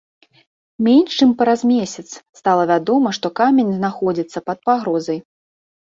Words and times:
Менш 0.87 1.11
чым 1.19 1.35
праз 1.41 1.59
месяц 1.73 2.07
стала 2.41 2.63
вядома, 2.73 3.09
што 3.21 3.35
камень 3.43 3.71
знаходзіцца 3.79 4.47
пад 4.53 4.57
пагрозай. 4.69 5.19